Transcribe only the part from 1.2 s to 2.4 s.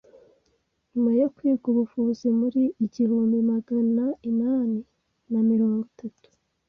kwiga ubuvuzi